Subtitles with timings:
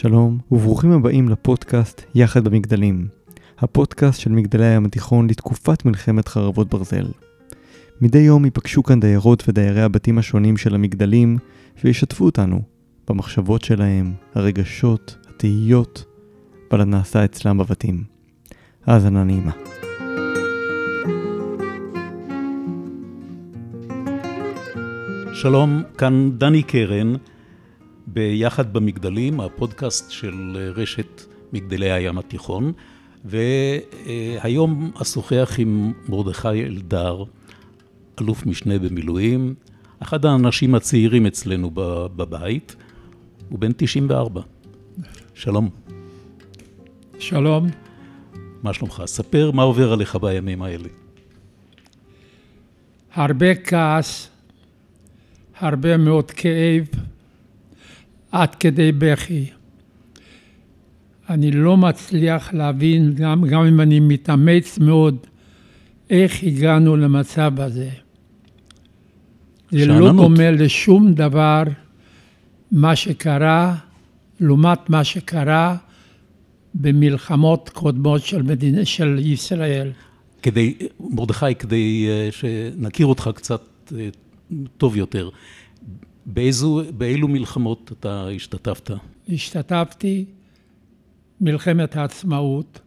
[0.00, 3.08] שלום, וברוכים הבאים לפודקאסט יחד במגדלים,
[3.58, 7.06] הפודקאסט של מגדלי הים התיכון לתקופת מלחמת חרבות ברזל.
[8.00, 11.38] מדי יום ייפגשו כאן דיירות ודיירי הבתים השונים של המגדלים
[11.84, 12.62] וישתפו אותנו
[13.08, 16.04] במחשבות שלהם, הרגשות, התהיות,
[16.70, 18.04] ועל הנעשה אצלם בבתים.
[18.86, 19.52] האזנה נעימה.
[25.32, 27.14] שלום, כאן דני קרן,
[28.12, 31.22] ביחד במגדלים, הפודקאסט של רשת
[31.52, 32.72] מגדלי הים התיכון,
[33.24, 37.24] והיום אשוחח עם מרדכי אלדר,
[38.20, 39.54] אלוף משנה במילואים,
[40.02, 41.70] אחד האנשים הצעירים אצלנו
[42.16, 42.76] בבית,
[43.48, 44.40] הוא בן 94.
[45.34, 45.70] שלום.
[47.18, 47.68] שלום.
[48.62, 49.02] מה שלומך?
[49.06, 50.88] ספר מה עובר עליך בימים האלה.
[53.14, 54.30] הרבה כעס,
[55.58, 56.86] הרבה מאוד כאב,
[58.32, 59.46] עד כדי בכי.
[61.30, 65.16] אני לא מצליח להבין, גם, גם אם אני מתאמץ מאוד,
[66.10, 67.88] איך הגענו למצב הזה.
[69.70, 70.12] זה לא.
[70.12, 71.62] דומה לשום דבר
[72.72, 73.74] מה שקרה,
[74.40, 75.76] לעומת מה שקרה
[76.74, 79.90] במלחמות קודמות של, מדינה, של ישראל.
[80.42, 83.62] כדי, מרדכי, כדי אה, שנכיר אותך קצת
[83.98, 84.08] אה,
[84.76, 85.28] טוב יותר,
[86.32, 88.90] באיזו, באילו מלחמות אתה השתתפת?
[89.28, 90.24] השתתפתי
[91.40, 92.80] מלחמת העצמאות,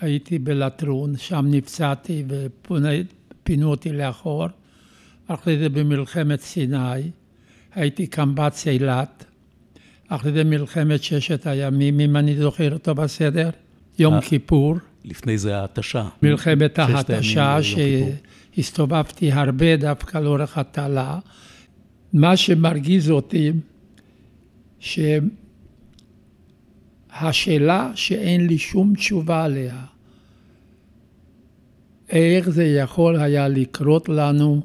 [0.00, 4.46] הייתי בלטרון, שם נפצעתי ופינו אותי לאחור.
[5.26, 7.10] אחרי זה במלחמת סיני,
[7.74, 9.24] הייתי קמב"ץ אילת.
[10.08, 13.50] אחרי זה מלחמת ששת הימים, אם אני זוכר אותו בסדר,
[13.98, 14.20] יום אה.
[14.20, 14.76] כיפור.
[15.04, 16.08] לפני זה ההתשה.
[16.22, 17.58] מלחמת ההתשה.
[17.62, 21.18] שהסתובבתי הרבה דווקא לאורך התעלה.
[22.14, 23.52] מה שמרגיז אותי,
[27.10, 29.84] שהשאלה שאין לי שום תשובה עליה,
[32.10, 34.62] איך זה יכול היה לקרות לנו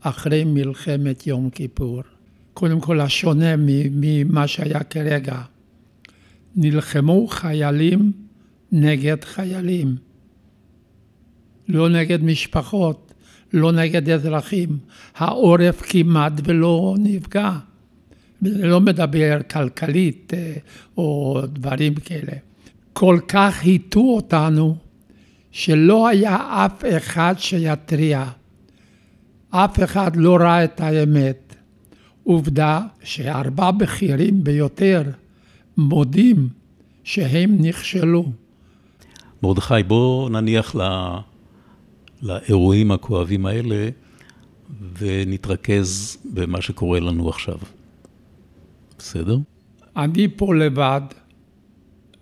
[0.00, 2.02] אחרי מלחמת יום כיפור?
[2.54, 3.54] קודם כל, השונה
[3.90, 5.42] ממה שהיה כרגע.
[6.56, 8.12] נלחמו חיילים
[8.72, 9.96] נגד חיילים.
[11.68, 13.09] לא נגד משפחות,
[13.52, 14.78] לא נגד אזרחים.
[15.16, 17.50] העורף כמעט ולא נפגע.
[18.42, 20.52] לא מדבר כלכלית אה,
[20.96, 22.32] או דברים כאלה.
[22.92, 24.76] כל כך הטעו אותנו,
[25.50, 28.24] שלא היה אף אחד שיתריע.
[29.50, 31.56] אף אחד לא ראה את האמת.
[32.24, 35.02] עובדה שארבע בכירים ביותר
[35.76, 36.48] מודים
[37.04, 38.32] שהם נכשלו.
[39.42, 40.80] מרדכי, בוא נניח ל...
[42.22, 43.88] לאירועים הכואבים האלה
[44.98, 47.58] ונתרכז במה שקורה לנו עכשיו.
[48.98, 49.38] בסדר?
[49.96, 51.00] אני פה לבד,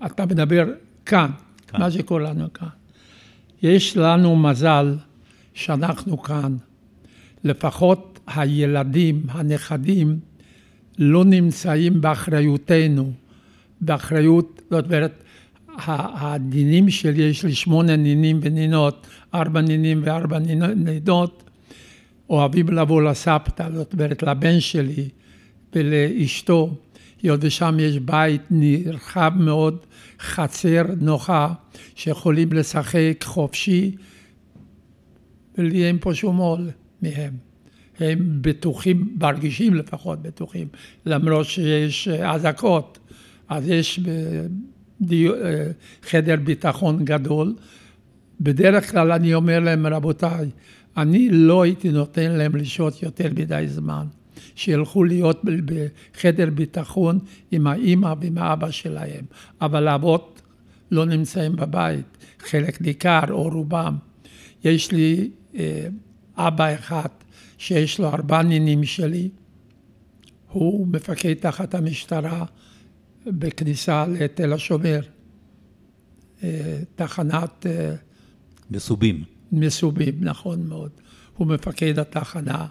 [0.07, 0.65] אתה מדבר
[1.07, 1.31] כאן,
[1.67, 1.81] כאן.
[1.81, 2.69] מה שקורה לנו כאן.
[3.63, 4.97] יש לנו מזל
[5.55, 6.57] שאנחנו כאן.
[7.45, 10.21] לפחות הילדים, הנכדים,
[10.99, 13.13] לא נמצאים באחריותנו,
[13.81, 15.23] באחריות, זאת אומרת,
[15.87, 21.43] הנינים שלי, יש לי שמונה נינים ונינות, ארבע נינים וארבע נינו- נינות,
[22.31, 25.09] אוהבים לבוא לסבתא, זאת אומרת לבן שלי
[25.75, 26.75] ולאשתו,
[27.23, 29.79] היות ושם יש בית נרחב מאוד,
[30.21, 31.53] חצר נוחה,
[31.95, 33.97] שיכולים לשחק חופשי,
[35.59, 36.71] ולי אין פה שום עול
[37.03, 37.33] מהם.
[38.01, 40.69] הם בטוחים, מרגישים לפחות בטוחים,
[41.07, 42.99] למרות שיש אה, אזעקות,
[43.49, 44.47] אז יש ב-
[45.01, 45.71] דיו- אה,
[46.03, 47.55] חדר ביטחון גדול.
[48.41, 50.51] בדרך כלל אני אומר להם, רבותיי,
[50.97, 54.07] אני לא הייתי נותן להם לשהות יותר מדי זמן.
[54.55, 57.19] שילכו להיות בחדר ביטחון
[57.51, 59.25] עם האימא ועם האבא שלהם.
[59.61, 60.43] אבל האבות
[60.91, 63.97] לא נמצאים בבית, חלק ניכר או רובם.
[64.65, 65.87] יש לי אה,
[66.37, 67.09] אבא אחד
[67.59, 69.29] שיש לו ארבע נינים שלי,
[70.53, 72.45] הוא מפקד תחת המשטרה
[73.27, 75.01] בכניסה לתל השומר,
[76.45, 77.95] אה, תחנת אה,
[78.71, 79.23] מסובים.
[79.53, 80.91] מסובים, נכון מאוד.
[81.37, 82.67] הוא מפקד התחנה,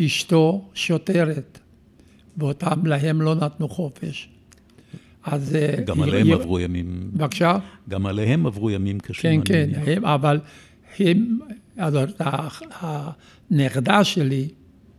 [0.00, 1.58] אשתו שוטרת,
[2.36, 4.28] ואותם להם לא נתנו חופש.
[5.24, 5.54] אז...
[5.54, 7.58] אה, גם היא- עליהם היא- עברו ימים, בבקשה?
[7.88, 9.42] גם עליהם עברו ימים קשים.
[9.42, 9.80] כן, כן.
[9.96, 10.40] הם, אבל
[10.98, 11.38] הם,
[13.50, 14.48] הנכדה שלי,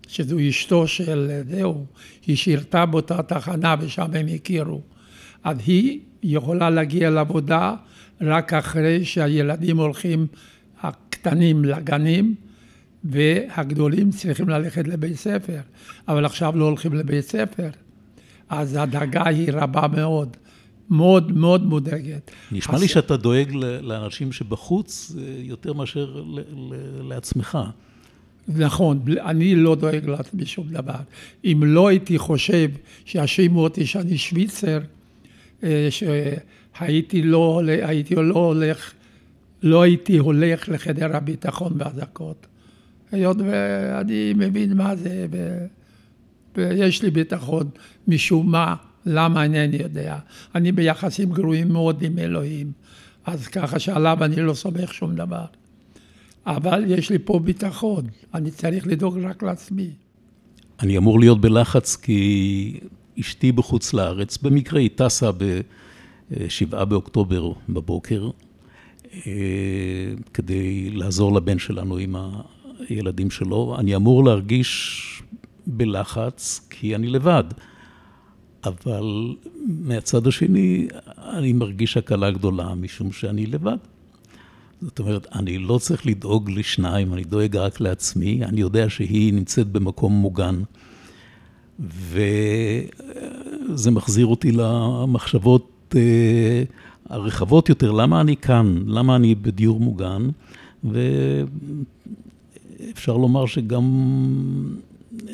[0.10, 1.86] שזו אשתו של זהו,
[2.28, 4.82] היא שירתה באותה תחנה ושם הם הכירו.
[5.44, 7.76] אז היא יכולה להגיע לעבודה
[8.22, 10.28] רק אחרי שהילדים הולכים,
[10.82, 12.36] הקטנים לגנים,
[13.04, 15.60] והגדולים צריכים ללכת לבית ספר.
[16.08, 17.70] אבל עכשיו לא הולכים לבית ספר.
[18.50, 20.38] אז הדאגה היא רבה מאוד.
[20.90, 22.32] מאוד מאוד מודאגת.
[22.52, 23.52] נשמע לי שאתה דואג
[23.82, 26.24] לאנשים שבחוץ אה, יותר מאשר
[27.02, 27.58] לעצמך.
[28.48, 31.00] נכון, אני לא דואג לעצמי שום דבר.
[31.46, 32.70] אם לא הייתי חושב
[33.06, 34.80] שיאשימו אותי שאני שוויצר,
[35.64, 38.94] אה, שהייתי לא, הייתי לא הולך,
[39.64, 42.48] לא הייתי הולך לחדר הביטחון באזעקות.
[43.12, 45.28] היות ואני מבין מה זה,
[46.58, 47.70] ויש לי ביטחון
[48.08, 48.76] משום מה.
[49.06, 50.18] למה אינני יודע.
[50.56, 52.72] אני ביחסים גרועים מאוד עם אלוהים,
[53.26, 55.46] אז ככה שעליו אני לא סומך שום דבר.
[56.46, 58.04] אבל יש לי פה ביטחון,
[58.34, 59.90] אני צריך לדאוג רק לעצמי.
[60.80, 62.80] אני אמור להיות בלחץ כי
[63.20, 68.30] אשתי בחוץ לארץ, במקרה היא טסה ב-7 באוקטובר בבוקר,
[69.14, 69.22] אה,
[70.34, 72.16] כדי לעזור לבן שלנו עם
[72.90, 73.76] הילדים שלו.
[73.80, 75.04] אני אמור להרגיש
[75.68, 77.44] בלחץ כי אני לבד.
[78.64, 79.36] אבל
[79.68, 80.88] מהצד השני,
[81.18, 83.78] אני מרגיש הקלה גדולה, משום שאני לבד.
[84.82, 89.68] זאת אומרת, אני לא צריך לדאוג לשניים, אני דואג רק לעצמי, אני יודע שהיא נמצאת
[89.68, 90.62] במקום מוגן.
[91.80, 92.22] וזה
[93.92, 96.64] מחזיר אותי למחשבות אה,
[97.10, 98.84] הרחבות יותר, למה אני כאן?
[98.88, 100.30] למה אני בדיור מוגן?
[102.84, 103.84] ואפשר לומר שגם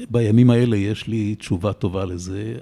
[0.10, 2.56] בימים האלה יש לי תשובה טובה לזה.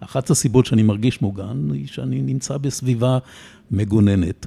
[0.00, 3.18] אחת הסיבות שאני מרגיש מוגן היא שאני נמצא בסביבה
[3.70, 4.46] מגוננת.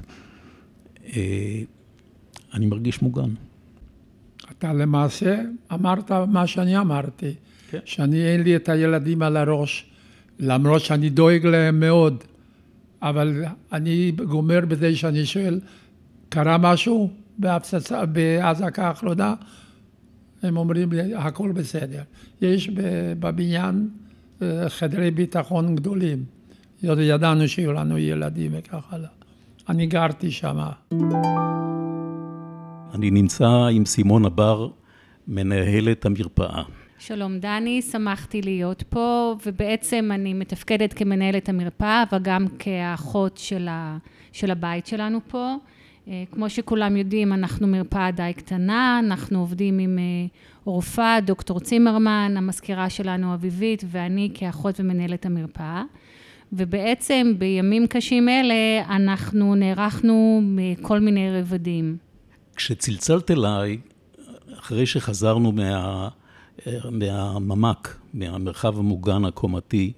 [1.16, 1.60] אה,
[2.54, 3.30] אני מרגיש מוגן.
[4.50, 5.42] אתה למעשה
[5.72, 7.34] אמרת מה שאני אמרתי,
[7.70, 7.78] כן.
[7.84, 9.90] שאני אין לי את הילדים על הראש,
[10.38, 12.24] למרות שאני דואג להם מאוד,
[13.02, 15.60] אבל אני גומר בזה שאני שואל,
[16.28, 19.34] קרה משהו בהפצצה, באזעקה האחרונה?
[20.42, 22.02] הם אומרים לי, הכל בסדר.
[22.42, 23.88] יש בבניין
[24.68, 26.24] חדרי ביטחון גדולים.
[26.82, 29.08] ידענו שיהיו לנו ילדים וכך הלאה.
[29.68, 30.58] אני גרתי שם.
[32.94, 34.68] אני נמצא עם סימון הבר,
[35.28, 36.62] מנהלת המרפאה.
[36.98, 43.98] שלום דני, שמחתי להיות פה, ובעצם אני מתפקדת כמנהלת המרפאה, אבל גם כאחות של, ה,
[44.32, 45.54] של הבית שלנו פה.
[46.08, 49.98] אה, כמו שכולם יודעים, אנחנו מרפאה די קטנה, אנחנו עובדים עם
[50.64, 55.82] רופאה, אה, דוקטור צימרמן, המזכירה שלנו אביבית, ואני כאחות ומנהלת המרפאה.
[56.52, 61.96] ובעצם בימים קשים אלה אנחנו נערכנו מכל מיני רבדים.
[62.56, 63.78] כשצלצלת אליי,
[64.58, 66.08] אחרי שחזרנו מה,
[66.90, 69.92] מהממ"ק, מהמרחב המוגן הקומתי,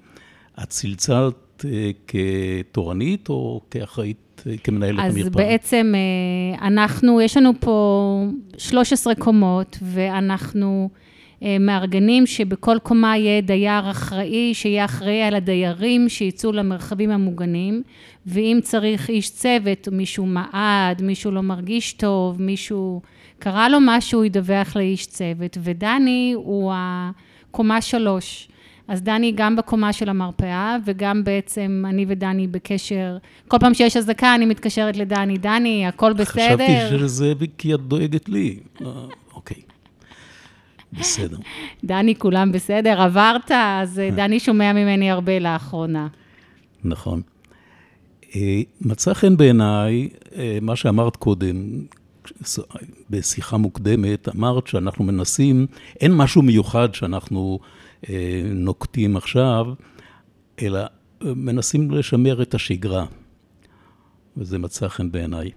[0.62, 5.28] את צלצלת אה, כתורנית או כאחראית כמנהלת אז המרפאה?
[5.28, 8.24] אז בעצם אה, אנחנו, יש לנו פה
[8.58, 11.07] 13 קומות, ואנחנו אה,
[11.42, 17.82] מארגנים שבכל קומה יהיה דייר אחראי, שיהיה אחראי על הדיירים שיצאו למרחבים המוגנים,
[18.26, 23.00] ואם צריך איש צוות, מישהו מעד, מישהו לא מרגיש טוב, מישהו...
[23.38, 28.48] קרה לו משהו, ידווח לאיש צוות, ודני הוא הקומה שלוש.
[28.88, 33.16] אז דני גם בקומה של המרפאה, וגם בעצם אני ודני בקשר,
[33.48, 36.54] כל פעם שיש אזעקה אני מתקשרת לדני, דני, הכל בסדר?
[36.54, 38.58] חשבתי שזה כי את דואגת לי.
[38.80, 38.86] אה,
[39.34, 39.62] אוקיי,
[40.92, 41.36] בסדר.
[41.84, 43.00] דני, כולם בסדר?
[43.00, 43.50] עברת?
[43.50, 46.08] אז אה, דני שומע ממני הרבה לאחרונה.
[46.84, 47.22] נכון.
[48.36, 50.08] אה, מצא חן בעיניי
[50.60, 51.56] מה שאמרת קודם,
[53.10, 55.66] בשיחה מוקדמת, אמרת שאנחנו מנסים,
[56.00, 57.58] אין משהו מיוחד שאנחנו
[58.08, 59.66] אה, נוקטים עכשיו,
[60.62, 60.86] אלא אה,
[61.34, 63.06] מנסים לשמר את השגרה,
[64.36, 65.50] וזה מצא חן בעיניי.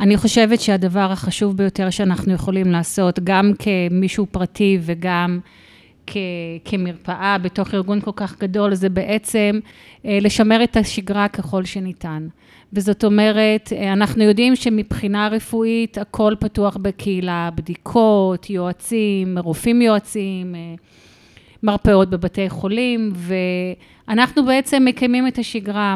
[0.00, 5.40] אני חושבת שהדבר החשוב ביותר שאנחנו יכולים לעשות, גם כמישהו פרטי וגם
[6.06, 6.16] כ-
[6.64, 9.60] כמרפאה בתוך ארגון כל כך גדול, זה בעצם
[10.06, 12.28] אה, לשמר את השגרה ככל שניתן.
[12.72, 20.54] וזאת אומרת, אנחנו יודעים שמבחינה רפואית הכל פתוח בקהילה, בדיקות, יועצים, רופאים יועצים,
[21.62, 23.12] מרפאות בבתי חולים,
[24.08, 25.94] ואנחנו בעצם מקיימים את השגרה.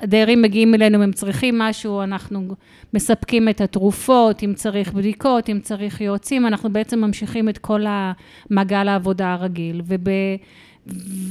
[0.00, 2.54] הדיירים מגיעים אלינו, הם צריכים משהו, אנחנו
[2.94, 8.88] מספקים את התרופות, אם צריך בדיקות, אם צריך יועצים, אנחנו בעצם ממשיכים את כל המעגל
[8.88, 9.82] העבודה הרגיל.
[9.84, 10.08] וב...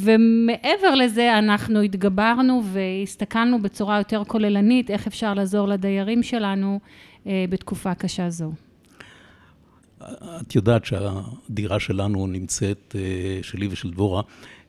[0.02, 6.80] ומעבר לזה, אנחנו התגברנו והסתכלנו בצורה יותר כוללנית, איך אפשר לעזור לדיירים שלנו
[7.28, 8.52] אה, בתקופה קשה זו.
[10.42, 14.22] את יודעת שהדירה שלנו נמצאת, אה, שלי ושל דבורה,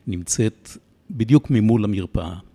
[0.07, 0.69] נמצאת
[1.11, 2.48] בדיוק ממול המרפאה.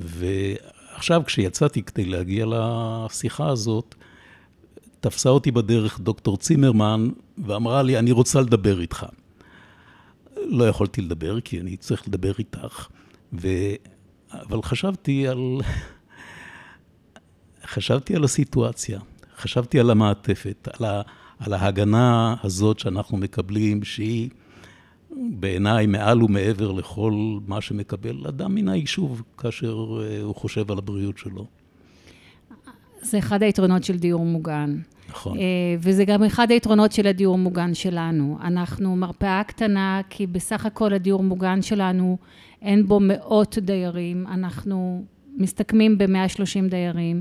[0.00, 3.94] ועכשיו, כשיצאתי כדי להגיע לשיחה הזאת,
[5.00, 9.06] תפסה אותי בדרך דוקטור צימרמן ואמרה לי, אני רוצה לדבר איתך.
[10.36, 12.88] לא יכולתי לדבר, כי אני צריך לדבר איתך,
[13.32, 13.48] ו...
[14.32, 15.58] אבל חשבתי על...
[17.66, 19.00] חשבתי על הסיטואציה,
[19.36, 21.02] חשבתי על המעטפת, על, ה...
[21.38, 24.30] על ההגנה הזאת שאנחנו מקבלים, שהיא
[25.16, 31.18] בעיניי מעל ומעבר לכל מה שמקבל אדם מן היישוב, כאשר אה, הוא חושב על הבריאות
[31.18, 31.46] שלו.
[33.02, 34.78] זה אחד היתרונות של דיור מוגן.
[35.08, 35.38] נכון.
[35.38, 35.42] אה,
[35.78, 38.38] וזה גם אחד היתרונות של הדיור המוגן שלנו.
[38.40, 42.18] אנחנו מרפאה קטנה, כי בסך הכל הדיור המוגן שלנו,
[42.62, 45.04] אין בו מאות דיירים, אנחנו
[45.36, 47.20] מסתכמים ב-130 דיירים,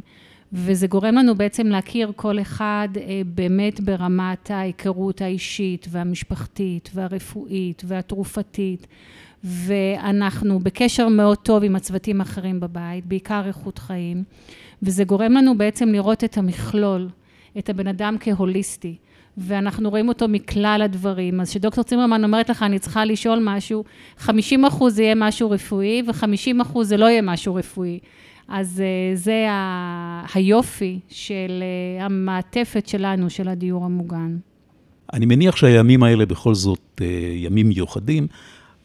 [0.54, 8.88] וזה גורם לנו בעצם להכיר כל אחד אה, באמת ברמת ההיכרות האישית והמשפחתית והרפואית והתרופתית,
[9.44, 14.24] ואנחנו בקשר מאוד טוב עם הצוותים האחרים בבית, בעיקר איכות חיים,
[14.84, 17.10] וזה גורם לנו בעצם לראות את המכלול.
[17.58, 18.96] את הבן אדם כהוליסטי,
[19.38, 21.42] ואנחנו רואים אותו מכלל הדברים.
[21.42, 23.84] אז כשדוקטור צימרמן אומרת לך, אני צריכה לשאול משהו,
[24.18, 28.00] 50 אחוז זה יהיה משהו רפואי, ו-50 אחוז זה לא יהיה משהו רפואי.
[28.48, 29.48] אז uh, זה
[30.34, 31.64] היופי של
[32.00, 34.38] uh, המעטפת שלנו, של הדיור המוגן.
[35.14, 37.04] אני מניח שהימים האלה בכל זאת uh,
[37.36, 38.28] ימים מיוחדים,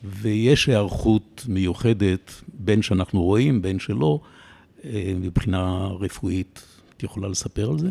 [0.05, 4.21] ויש היערכות מיוחדת, בין שאנחנו רואים, בין שלא,
[5.21, 6.63] מבחינה רפואית.
[7.01, 7.89] את יכולה לספר על זה?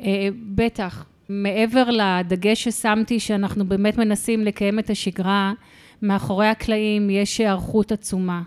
[0.00, 1.04] אה, בטח.
[1.28, 5.52] מעבר לדגש ששמתי, שאנחנו באמת מנסים לקיים את השגרה,
[6.02, 8.42] מאחורי הקלעים יש היערכות עצומה.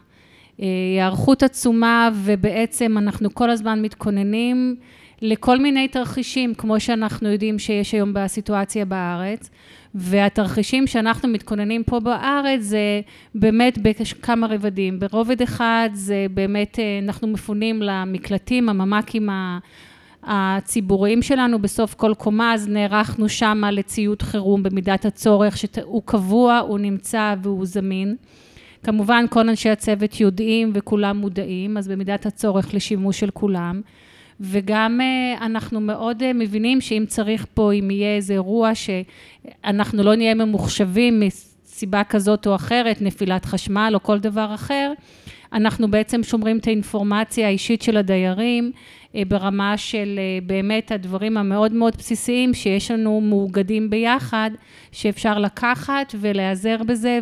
[0.62, 4.76] אה, היערכות עצומה, ובעצם אנחנו כל הזמן מתכוננים
[5.22, 9.50] לכל מיני תרחישים, כמו שאנחנו יודעים שיש היום בסיטואציה בארץ.
[9.96, 13.02] והתרחישים שאנחנו מתכוננים פה בארץ זה
[13.36, 15.00] באמת בכמה רבדים.
[15.00, 19.30] ברובד אחד זה באמת, אה, אנחנו מפונים למקלטים, הממ"קים
[20.24, 26.80] הציבוריים שלנו בסוף כל קומה, אז נערכנו שמה לציוד חירום במידת הצורך, שהוא קבוע, הוא
[26.80, 28.16] נמצא והוא זמין.
[28.84, 33.82] כמובן כל אנשי הצוות יודעים וכולם מודעים, אז במידת הצורך לשימוש של כולם.
[34.40, 40.16] וגם אה, אנחנו מאוד אה, מבינים שאם צריך פה, אם יהיה איזה אירוע שאנחנו לא
[40.16, 44.94] נהיה ממוחשבים מסיבה כזאת או אחרת, נפילת חשמל או כל דבר אחר,
[45.54, 48.72] אנחנו בעצם שומרים את האינפורמציה האישית של הדיירים
[49.16, 54.52] אה, ברמה של באמת הדברים המאוד מאוד בסיסיים שיש לנו מאוגדים ביחד,
[54.92, 57.20] שאפשר לקחת ולהיעזר בזה,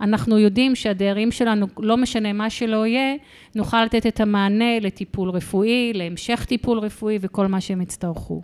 [0.00, 3.14] ואנחנו יודעים שהדיירים שלנו, לא משנה מה שלא יהיה,
[3.54, 8.42] נוכל לתת את המענה לטיפול רפואי, להמשך טיפול רפואי וכל מה שהם יצטרכו.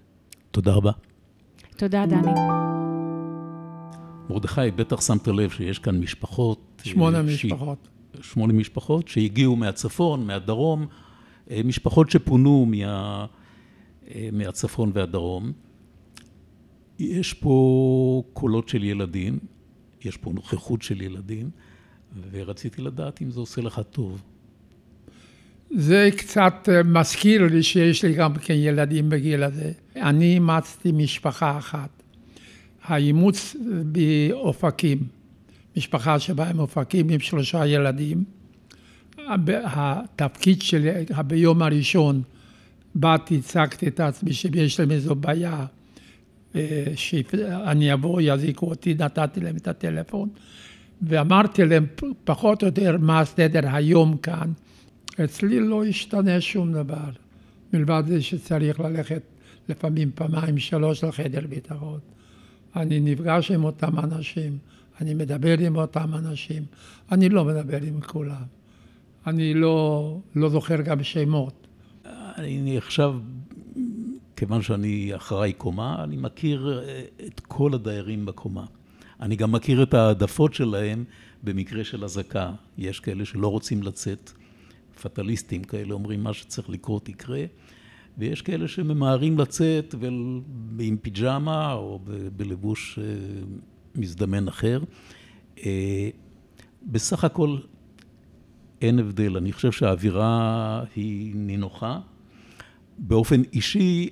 [0.51, 0.91] תודה רבה.
[1.77, 2.33] תודה, דני.
[4.31, 6.83] מרדכי, בטח שמת לב שיש כאן משפחות.
[6.85, 7.45] שמונה ש...
[7.45, 7.89] משפחות.
[8.21, 10.87] שמונה משפחות שהגיעו מהצפון, מהדרום,
[11.65, 13.27] משפחות שפונו מה...
[14.33, 15.53] מהצפון והדרום.
[16.99, 19.39] יש פה קולות של ילדים,
[20.05, 21.51] יש פה נוכחות של ילדים,
[22.31, 24.23] ורציתי לדעת אם זה עושה לך טוב.
[25.71, 29.73] זה קצת מזכיר לי שיש לי גם כן ילדים בגיל הזה.
[29.97, 32.03] אני אימצתי משפחה אחת.
[32.83, 34.99] האימוץ באופקים,
[35.77, 38.25] משפחה שבאה עם אופקים עם שלושה ילדים.
[39.65, 40.91] התפקיד שלי,
[41.27, 42.23] ביום הראשון
[42.95, 45.67] באתי, הצגתי את עצמי שיש להם איזו בעיה,
[46.95, 50.29] שאני אבוא, יזיקו אותי, נתתי להם את הטלפון,
[51.03, 51.87] ואמרתי להם
[52.25, 54.53] פחות או יותר מה הסדר היום כאן.
[55.25, 57.11] אצלי לא השתנה שום דבר,
[57.73, 59.23] מלבד זה שצריך ללכת
[59.69, 61.99] לפעמים פעמיים, שלוש לחדר ביטחון.
[62.77, 64.59] אני נפגש עם אותם אנשים,
[65.01, 66.63] אני מדבר עם אותם אנשים,
[67.13, 68.43] אני לא מדבר עם כולם.
[69.27, 71.67] אני לא, לא זוכר גם שמות.
[72.39, 73.15] אני עכשיו,
[74.37, 78.65] כיוון שאני אחריי קומה, אני מכיר אה, את כל הדיירים בקומה.
[79.21, 81.05] אני גם מכיר את העדפות שלהם
[81.43, 82.53] במקרה של אזעקה.
[82.79, 84.33] יש כאלה שלא רוצים לצאת,
[85.03, 87.45] פטליסטים כאלה אומרים מה שצריך לקרות יקרה,
[88.19, 89.95] ויש כאלה שממהרים לצאת
[90.79, 92.01] עם פיג'מה או
[92.37, 93.05] בלבוש אה,
[93.95, 94.81] מזדמן אחר.
[95.65, 96.09] אה,
[96.83, 97.57] בסך הכל
[98.81, 102.01] אין הבדל, אני חושב שהאווירה היא נינוחה.
[102.99, 104.09] באופן אישי,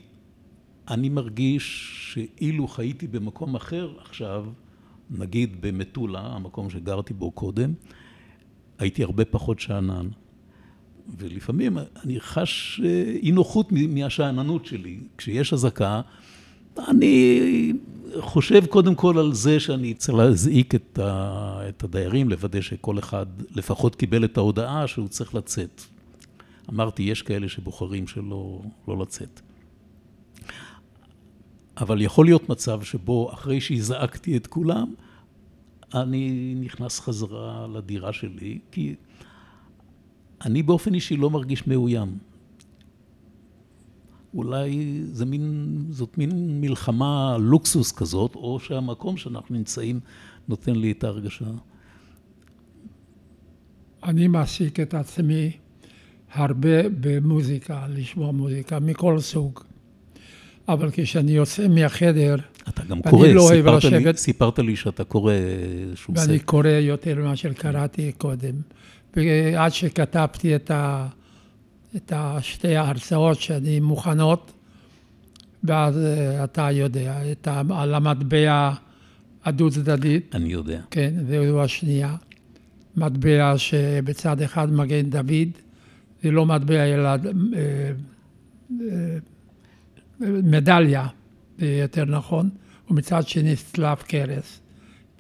[0.91, 4.47] אני מרגיש שאילו חייתי במקום אחר עכשיו,
[5.11, 7.73] נגיד במטולה, המקום שגרתי בו קודם,
[8.79, 10.09] הייתי הרבה פחות שאנן.
[11.19, 14.99] ולפעמים אני חש אה, אי נוחות מהשאננות שלי.
[15.19, 16.01] כשיש אזעקה,
[16.89, 17.73] אני
[18.21, 23.27] חושב קודם כל על זה שאני צריך להזעיק את, ה, את הדיירים, לוודא שכל אחד
[23.51, 25.83] לפחות קיבל את ההודעה שהוא צריך לצאת.
[26.71, 29.41] אמרתי, יש כאלה שבוחרים שלא לא לצאת.
[31.81, 34.95] אבל יכול להיות מצב שבו אחרי שהזעקתי את כולם,
[35.95, 38.95] אני נכנס חזרה לדירה שלי, כי
[40.45, 42.19] אני באופן אישי לא מרגיש מאוים.
[44.35, 50.01] אולי זה מין, זאת מין מלחמה לוקסוס כזאת, או שהמקום שאנחנו נמצאים
[50.49, 51.45] נותן לי את ההרגשה.
[54.03, 55.53] אני מעסיק את עצמי
[56.33, 59.70] הרבה במוזיקה, לשמוע מוזיקה מכל סוג.
[60.69, 62.37] אבל כשאני יוצא מהחדר,
[62.69, 64.17] אתה גם קורא, לא סיפרת, לי, לשבת.
[64.17, 66.47] סיפרת לי שאתה קורא איזשהו ואני ספר.
[66.47, 68.55] קורא יותר ממה שקראתי קודם.
[69.17, 71.07] ועד שכתבתי את, ה,
[71.97, 74.53] את השתי ההרצאות שאני מוכנות,
[75.65, 78.73] ואז אה, אתה יודע, את ה, על המטבע
[79.45, 80.81] הדו-צדדית, אני יודע.
[80.91, 82.17] כן, זו השנייה.
[82.97, 85.49] מטבע שבצד אחד מגן דוד,
[86.23, 87.17] זה לא מטבע אלא אה,
[88.81, 89.19] אה,
[90.21, 91.07] מדליה,
[91.59, 92.51] יותר נכון,
[92.91, 94.61] ומצד שני צלב קרס.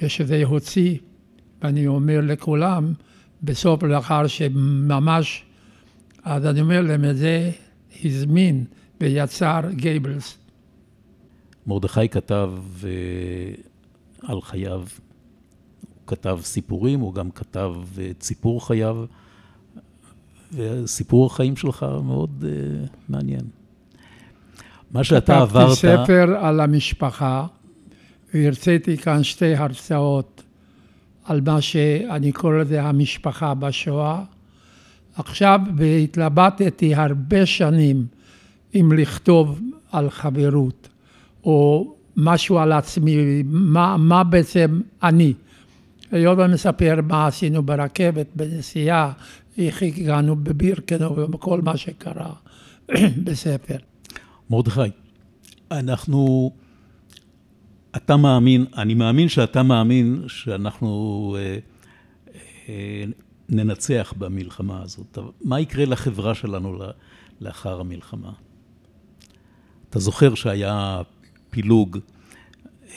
[0.02, 0.98] ושזה הוציא,
[1.62, 2.92] ואני אומר לכולם,
[3.42, 5.44] בסוף לאחר שממש,
[6.24, 7.50] אז אני אומר להם, את זה
[8.04, 8.64] הזמין
[9.00, 10.38] ויצר גייבלס.
[11.66, 12.52] מרדכי כתב
[12.84, 12.90] אה,
[14.22, 19.04] על חייו, הוא כתב סיפורים, הוא גם כתב אה, את סיפור חייו,
[20.52, 23.59] וסיפור החיים שלך מאוד אה, מעניין.
[24.90, 25.64] מה שאתה עברת...
[25.64, 27.46] כתבתי ספר על המשפחה,
[28.34, 30.42] והרציתי כאן שתי הרצאות
[31.24, 34.22] על מה שאני קורא לזה המשפחה בשואה.
[35.16, 38.06] עכשיו, והתלבטתי הרבה שנים
[38.74, 39.60] אם לכתוב
[39.92, 40.88] על חברות,
[41.44, 45.32] או משהו על עצמי, מה, מה בעצם אני.
[46.10, 49.12] היות ואני מספר מה עשינו ברכבת, בנסיעה,
[49.58, 52.32] איך הגענו בבירקנו וכל מה שקרה
[53.24, 53.76] בספר.
[54.50, 54.80] מרדכי,
[55.70, 56.50] אנחנו...
[57.96, 61.58] אתה מאמין, אני מאמין שאתה מאמין שאנחנו אה,
[62.68, 63.04] אה,
[63.48, 65.18] ננצח במלחמה הזאת.
[65.44, 66.78] מה יקרה לחברה שלנו
[67.40, 68.32] לאחר המלחמה?
[69.90, 71.02] אתה זוכר שהיה
[71.50, 71.98] פילוג.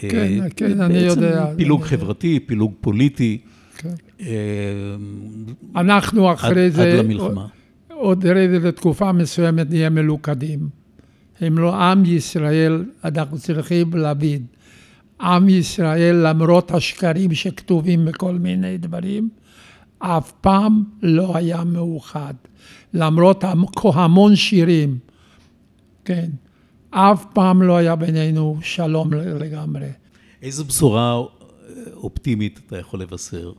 [0.03, 1.53] אה, כן, כן, אני יודע.
[1.57, 3.41] פילוג אני- חברתי, פילוג פוליטי.
[3.77, 3.93] כן.
[4.21, 4.95] אה,
[5.75, 7.47] אנחנו עד, אחרי זה, עד למלחמה.
[7.89, 10.82] עוד הרי לתקופה מסוימת נהיה מלוכדים.
[11.47, 14.45] אם לא עם ישראל, אנחנו צריכים להבין,
[15.21, 19.29] עם ישראל, למרות השקרים שכתובים בכל מיני דברים,
[19.99, 22.33] אף פעם לא היה מאוחד.
[22.93, 24.97] למרות המ- המון שירים,
[26.05, 26.29] כן,
[26.89, 29.87] אף פעם לא היה בינינו שלום לגמרי.
[30.41, 31.21] איזו בשורה
[31.93, 33.51] אופטימית אתה יכול לבשר?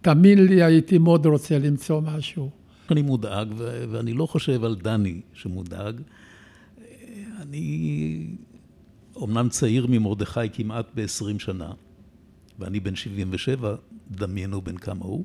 [0.00, 2.50] תאמין לי, הייתי מאוד רוצה למצוא משהו.
[2.90, 3.48] אני מודאג,
[3.90, 6.00] ואני לא חושב על דני שמודאג.
[7.48, 8.26] אני
[9.16, 11.72] אומנם צעיר ממרדכי כמעט ב-20 שנה,
[12.58, 13.76] ואני בן 77,
[14.10, 15.24] דמיינו בן כמה הוא,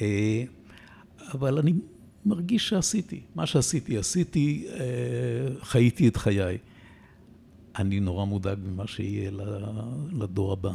[0.00, 0.44] אה,
[1.32, 1.72] אבל אני
[2.26, 3.20] מרגיש שעשיתי.
[3.34, 4.76] מה שעשיתי, עשיתי, אה,
[5.60, 6.58] חייתי את חיי.
[7.78, 9.30] אני נורא מודאג ממה שיהיה
[10.12, 10.72] לדור הבא.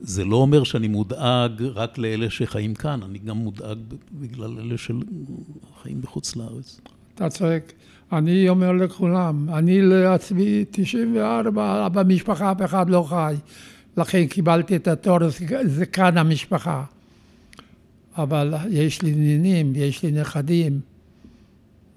[0.00, 3.78] זה לא אומר שאני מודאג רק לאלה שחיים כאן, אני גם מודאג
[4.12, 6.80] בגלל אלה שחיים בחוץ לארץ.
[7.14, 7.72] אתה צודק.
[8.12, 13.34] אני אומר לכולם, אני לעצמי 94, במשפחה אף אחד לא חי.
[13.96, 15.28] לכן קיבלתי את התואר
[15.64, 16.84] זקן המשפחה.
[18.16, 20.80] אבל יש לי נינים, יש לי נכדים.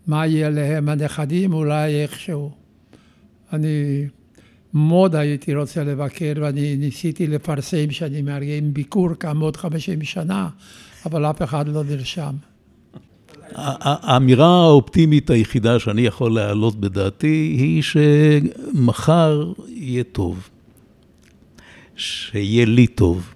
[0.08, 1.54] מה יהיה להם הנכדים?
[1.54, 2.52] אולי איכשהו.
[3.54, 4.06] אני
[4.74, 10.50] מאוד הייתי רוצה לבקר, ואני ניסיתי לפרסם שאני מארגן ביקור כאן עוד 50 שנה,
[11.06, 12.36] אבל אף אחד לא נרשם.
[13.56, 20.50] האמירה האופטימית היחידה שאני יכול להעלות בדעתי היא שמחר יהיה טוב.
[21.96, 23.34] שיהיה לי טוב.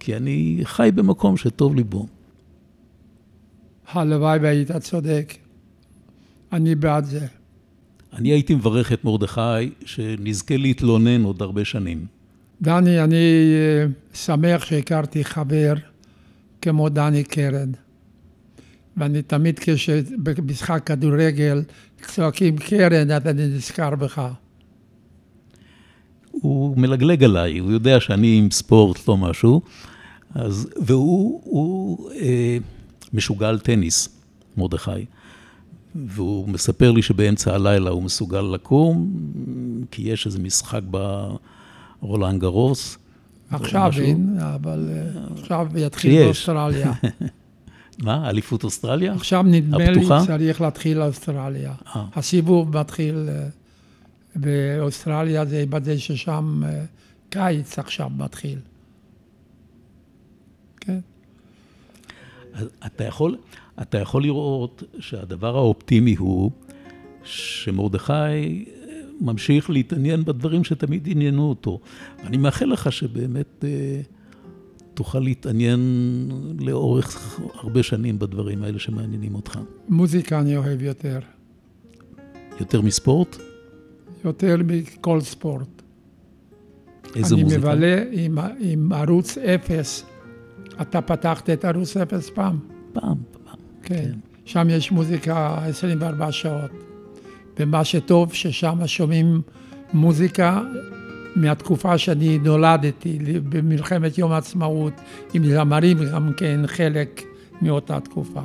[0.00, 2.06] כי אני חי במקום שטוב לי בו.
[3.92, 5.34] הלוואי והיית צודק.
[6.52, 7.26] אני בעד זה.
[8.12, 12.06] אני הייתי מברך את מרדכי שנזכה להתלונן עוד הרבה שנים.
[12.62, 15.74] דני, אני אה, שמח שהכרתי חבר
[16.62, 17.70] כמו דני קרן.
[18.96, 21.62] ואני תמיד כשבמשחק כדורגל
[22.02, 24.22] צועקים קרן, אז אני נזכר בך.
[26.30, 29.60] הוא מלגלג עליי, הוא יודע שאני עם ספורט, לא משהו,
[30.34, 32.58] אז, והוא הוא, אה,
[33.12, 34.08] משוגע על טניס,
[34.56, 34.90] מרדכי.
[35.94, 39.10] והוא מספר לי שבאמצע הלילה הוא מסוגל לקום,
[39.90, 40.80] כי יש איזה משחק
[42.02, 42.98] ברולנד גרוס.
[43.50, 43.92] עכשיו.
[43.98, 46.24] אין, אבל אה, עכשיו יתחיל.
[46.24, 46.92] באוסטרליה.
[47.98, 49.12] מה, אליפות אוסטרליה?
[49.12, 50.06] עכשיו נדמה לי?
[50.26, 51.74] צריך להתחיל אוסטרליה.
[51.96, 52.04] אה.
[52.14, 53.48] הסיבוב מתחיל אה,
[54.36, 56.84] באוסטרליה, זה יוודא ששם אה,
[57.30, 58.58] קיץ עכשיו מתחיל.
[60.80, 60.98] כן.
[62.86, 63.36] אתה יכול,
[63.82, 66.50] אתה יכול לראות שהדבר האופטימי הוא
[67.24, 68.64] שמרדכי
[69.20, 71.80] ממשיך להתעניין בדברים שתמיד עניינו אותו.
[72.24, 73.64] אני מאחל לך שבאמת
[74.96, 75.80] תוכל להתעניין
[76.60, 79.58] לאורך הרבה שנים בדברים האלה שמעניינים אותך.
[79.88, 81.18] מוזיקה אני אוהב יותר.
[82.60, 83.36] יותר מספורט?
[84.24, 85.82] יותר מכל ספורט.
[87.16, 87.60] איזה אני מוזיקה?
[87.60, 90.04] מבלה עם, עם ערוץ אפס.
[90.80, 92.58] אתה פתחת את ערוץ אפס פעם?
[92.92, 93.56] פעם, פעם.
[93.82, 94.12] כן.
[94.44, 96.70] שם יש מוזיקה 24 שעות.
[97.58, 99.42] ומה שטוב, ששם שומעים
[99.92, 100.62] מוזיקה
[101.36, 103.18] מהתקופה שאני נולדתי,
[103.48, 104.92] במלחמת יום העצמאות,
[105.34, 107.22] עם זמרים גם כן חלק
[107.62, 108.40] מאותה תקופה.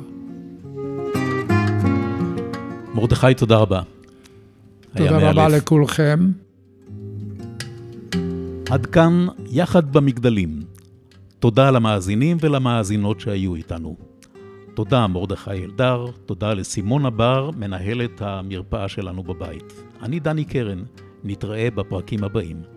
[2.94, 3.80] מרדכי, תודה רבה.
[4.96, 5.48] תודה רבה.
[5.48, 6.30] לכולכם.
[8.70, 10.60] עד כאן יחד במגדלים.
[11.38, 13.96] תודה למאזינים ולמאזינות שהיו איתנו.
[14.74, 19.82] תודה מרדכי אלדר, תודה לסימונה בר, מנהלת המרפאה שלנו בבית.
[20.02, 20.82] אני דני קרן,
[21.24, 22.71] נתראה בפרקים הבאים.